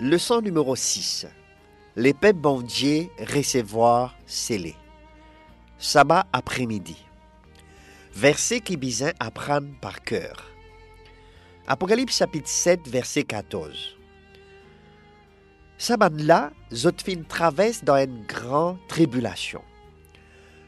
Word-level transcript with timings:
Leçon 0.00 0.40
numéro 0.40 0.74
6. 0.74 1.26
L'épée 1.94 2.32
bon 2.32 2.62
recevoir 3.20 4.16
scellé. 4.26 4.74
Sabbat 5.78 6.26
après-midi. 6.32 6.96
Verset 8.12 8.58
qui 8.58 8.76
besoin 8.76 9.12
apprendre 9.20 9.68
par 9.80 10.02
cœur. 10.02 10.50
Apocalypse 11.68 12.16
chapitre 12.18 12.48
7, 12.48 12.88
verset 12.88 13.22
14. 13.22 13.96
Sabbat-là, 15.78 16.52
Zotfin 16.72 17.22
traverse 17.28 17.82
dans 17.82 17.96
une 17.96 18.24
grande 18.26 18.78
tribulation. 18.88 19.62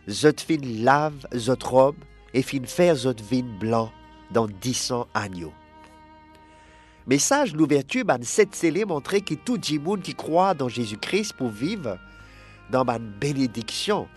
Zotfin 0.08 0.58
lave 0.62 1.26
Zotrobe 1.34 1.96
et 2.34 2.42
fin 2.42 2.64
faire 2.64 2.94
Zotvin 2.94 3.44
blanc 3.60 3.90
dans 4.30 4.46
dix 4.46 4.90
ans 4.90 5.06
agneaux. 5.14 5.52
Message 7.06 7.54
l'ouverture 7.54 8.04
ban 8.04 8.18
cette 8.22 8.54
scellé 8.54 8.84
montrer 8.84 9.20
que 9.20 9.34
tout 9.34 9.58
monde 9.78 10.02
qui 10.02 10.14
croit 10.14 10.54
dans 10.54 10.68
Jésus-Christ 10.68 11.34
pour 11.34 11.50
vivre 11.50 11.98
dans 12.70 12.84
ma 12.84 12.98
bénédiction 12.98 14.08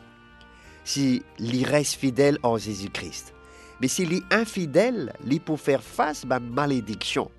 si 0.83 1.21
il 1.37 1.65
reste 1.67 1.95
fidèle 1.95 2.39
en 2.41 2.57
Jésus-Christ. 2.57 3.33
Mais 3.79 3.87
s'il 3.87 4.11
est 4.13 4.23
infidèle, 4.33 5.13
il 5.23 5.39
pour 5.39 5.59
faire 5.59 5.83
face 5.83 6.25
à 6.29 6.39
malédiction. 6.39 7.29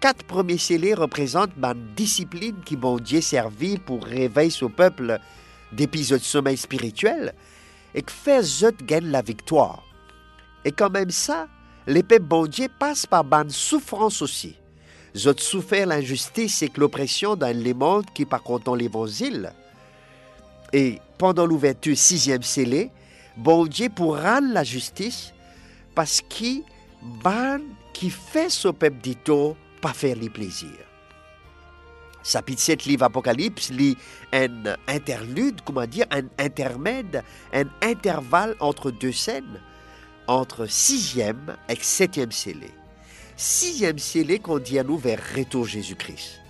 Quatre 0.00 0.24
premiers 0.24 0.58
scellés 0.58 0.94
représentent 0.94 1.56
ma 1.56 1.72
discipline 1.74 2.56
qui 2.64 2.76
bon 2.76 2.98
Dieu 2.98 3.22
servi 3.22 3.78
pour 3.78 4.04
réveiller 4.04 4.50
ce 4.50 4.66
peuple 4.66 5.18
d'épisodes 5.72 6.20
de 6.20 6.24
sommeil 6.24 6.56
spirituel 6.58 7.34
et 7.94 8.02
que 8.02 8.12
fait 8.12 8.42
Zot 8.42 8.72
gagne 8.82 9.10
la 9.10 9.22
victoire. 9.22 9.82
Et 10.66 10.72
quand 10.72 10.90
même 10.90 11.10
ça, 11.10 11.48
l'épée 11.86 12.18
bon 12.18 12.46
Dieu 12.46 12.68
passe 12.78 13.06
par 13.06 13.24
ban 13.24 13.48
souffrance 13.48 14.20
aussi. 14.20 14.56
Zot 15.16 15.38
souffert 15.38 15.86
l'injustice 15.86 16.62
et 16.62 16.70
l'oppression 16.76 17.34
dans 17.34 17.56
les 17.56 17.72
mondes 17.72 18.06
qui 18.14 18.26
par 18.26 18.42
contre 18.42 18.76
l'évangile. 18.76 19.50
Et 20.74 20.98
pendant 21.16 21.46
l'ouverture 21.46 21.96
sixième 21.96 22.42
scellé, 22.42 22.90
bon 23.38 23.64
Dieu 23.64 23.88
pour 23.88 24.20
rendre 24.20 24.52
la 24.52 24.62
justice 24.62 25.32
parce 25.94 26.20
qu'il 26.20 26.64
ban 27.22 27.60
qui 27.94 28.10
fait 28.10 28.50
ce 28.50 28.68
peuple 28.68 29.00
dito 29.02 29.56
pas 29.86 29.92
faire 29.92 30.16
les 30.16 30.30
plaisirs. 30.30 30.84
Chapitre 32.24 32.60
7 32.60 32.86
livre 32.86 33.04
Apocalypse 33.04 33.70
lit 33.70 33.96
un 34.32 34.64
interlude, 34.88 35.60
comment 35.64 35.86
dire, 35.86 36.06
un 36.10 36.24
intermède, 36.40 37.22
un 37.52 37.66
intervalle 37.80 38.56
entre 38.58 38.90
deux 38.90 39.12
scènes 39.12 39.60
entre 40.26 40.66
sixième 40.66 41.56
et 41.68 41.76
septième 41.80 42.32
scellé. 42.32 42.72
Sixième 43.36 44.00
scellé 44.00 44.40
qu'on 44.40 44.58
dit 44.58 44.76
à 44.76 44.82
nous 44.82 44.98
vers 44.98 45.20
retour 45.36 45.66
Jésus-Christ. 45.66 46.40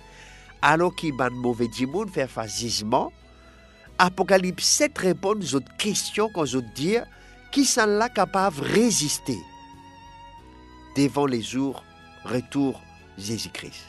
Alors 0.63 0.95
qu'il 0.95 1.15
ban 1.15 1.29
mauvais 1.29 1.67
dimoun 1.67 2.09
faire 2.09 2.31
fascisme, 2.31 2.97
Apocalypse 3.99 4.63
7 4.63 4.97
répond 4.97 5.35
aux 5.39 5.53
autres 5.53 5.77
questions 5.77 6.29
qu'on 6.29 6.43
veut 6.43 6.63
dire 6.73 7.05
qui 7.51 7.65
sont 7.65 7.85
là 7.85 8.09
capables 8.09 8.55
de 8.55 8.63
résister 8.63 9.37
devant 10.95 11.27
les 11.27 11.43
jours 11.43 11.83
retour 12.25 12.81
Jésus-Christ. 13.17 13.85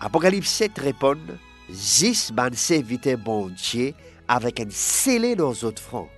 Apocalypse 0.00 0.48
7 0.48 0.78
répond 0.78 1.18
Zis 1.70 2.30
ban 2.32 2.52
serviteur 2.52 3.18
bon 3.18 3.48
Dieu 3.48 3.94
avec 4.28 4.60
un 4.60 4.70
scellé 4.70 5.36
dans 5.36 5.52
autres 5.52 5.82
fronts 5.82 6.08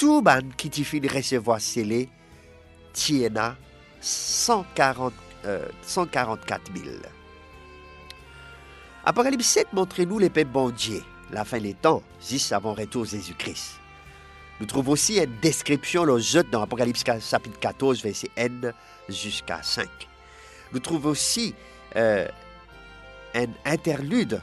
tout 0.00 0.22
ban 0.22 0.40
qui 0.56 0.70
t'y 0.70 0.82
finit 0.82 1.08
recevoir 1.08 1.60
scellé, 1.60 2.08
tiena 2.94 3.54
140, 4.00 5.12
144 5.82 6.72
000. 6.74 6.86
Apocalypse 9.04 9.46
7 9.46 9.74
montre-nous 9.74 10.18
l'épée 10.18 10.46
bon 10.46 10.70
Dieu, 10.70 11.02
la 11.30 11.44
fin 11.44 11.58
des 11.58 11.74
temps, 11.74 12.02
juste 12.26 12.50
avant 12.52 12.72
retour 12.72 13.04
Jésus-Christ. 13.04 13.78
Nous 14.60 14.66
trouvons 14.66 14.92
aussi 14.92 15.16
une 15.18 15.38
description 15.40 16.04
le 16.04 16.20
dans 16.50 16.62
Apocalypse 16.62 17.02
chapitre 17.02 17.58
14, 17.58 18.02
verset 18.02 18.28
N 18.36 18.74
jusqu'à 19.08 19.62
5. 19.62 19.88
Nous 20.72 20.80
trouvons 20.80 21.10
aussi 21.10 21.54
euh, 21.96 22.28
un 23.34 23.46
interlude, 23.64 24.42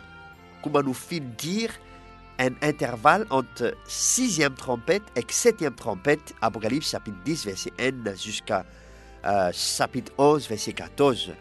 comment 0.64 0.82
nous 0.82 0.96
fit 0.96 1.22
dire 1.22 1.70
un 2.40 2.50
intervalle 2.64 3.28
entre 3.30 3.76
sixième 3.88 4.56
trompette 4.56 5.04
et 5.16 5.24
septième 5.30 5.76
trompette, 5.76 6.34
Apocalypse 6.42 6.90
chapitre 6.90 7.18
10, 7.24 7.46
verset 7.46 7.74
1 7.80 8.16
jusqu'à 8.16 8.66
euh, 9.24 9.52
chapitre 9.54 10.12
11, 10.18 10.48
verset 10.50 10.74
14. 10.74 11.32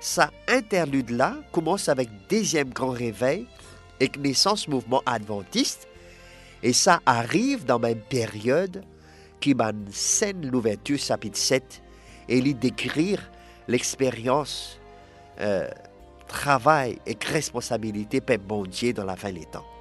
Ça 0.00 0.30
interlude-là 0.48 1.36
commence 1.52 1.88
avec 1.88 2.10
deuxième 2.28 2.68
grand 2.68 2.90
réveil 2.90 3.46
et 4.00 4.10
naissance 4.18 4.68
mouvement 4.68 5.02
adventiste, 5.06 5.88
et 6.64 6.72
ça 6.72 7.00
arrive 7.04 7.66
dans 7.66 7.78
la 7.78 7.90
même 7.90 8.00
période 8.00 8.82
qui 9.38 9.54
scène 9.90 10.50
l'ouverture 10.50 10.98
chapitre 10.98 11.36
7 11.36 11.82
et 12.30 12.40
lui 12.40 12.54
décrire 12.54 13.30
l'expérience, 13.68 14.80
euh, 15.40 15.68
travail 16.26 16.98
et 17.06 17.18
responsabilité 17.22 18.22
Père 18.22 18.38
bon 18.38 18.64
Dieu 18.64 18.94
dans 18.94 19.04
la 19.04 19.14
fin 19.14 19.30
des 19.30 19.44
temps. 19.44 19.73